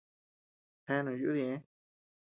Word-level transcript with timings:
Cheanu 0.83 1.11
yúduu 1.19 1.43
ñeʼë. 1.49 1.59